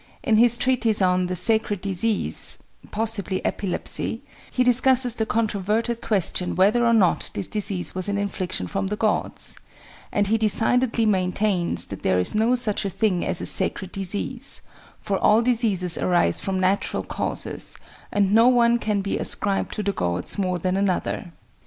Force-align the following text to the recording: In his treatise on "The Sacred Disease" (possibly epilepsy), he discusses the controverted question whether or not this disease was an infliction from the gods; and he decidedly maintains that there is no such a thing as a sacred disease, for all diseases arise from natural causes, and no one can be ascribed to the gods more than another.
In 0.23 0.37
his 0.37 0.57
treatise 0.57 0.99
on 0.99 1.27
"The 1.27 1.35
Sacred 1.35 1.79
Disease" 1.79 2.57
(possibly 2.89 3.45
epilepsy), 3.45 4.23
he 4.49 4.63
discusses 4.63 5.13
the 5.13 5.27
controverted 5.27 6.01
question 6.01 6.55
whether 6.55 6.83
or 6.83 6.91
not 6.93 7.29
this 7.35 7.45
disease 7.45 7.93
was 7.93 8.09
an 8.09 8.17
infliction 8.17 8.65
from 8.65 8.87
the 8.87 8.95
gods; 8.95 9.59
and 10.11 10.25
he 10.25 10.39
decidedly 10.39 11.05
maintains 11.05 11.85
that 11.85 12.01
there 12.01 12.17
is 12.17 12.33
no 12.33 12.55
such 12.55 12.83
a 12.83 12.89
thing 12.89 13.23
as 13.23 13.41
a 13.41 13.45
sacred 13.45 13.91
disease, 13.91 14.63
for 14.99 15.19
all 15.19 15.43
diseases 15.43 15.99
arise 15.99 16.41
from 16.41 16.59
natural 16.59 17.03
causes, 17.03 17.77
and 18.11 18.33
no 18.33 18.47
one 18.47 18.79
can 18.79 19.01
be 19.01 19.19
ascribed 19.19 19.71
to 19.75 19.83
the 19.83 19.91
gods 19.93 20.35
more 20.39 20.57
than 20.57 20.77
another. 20.77 21.31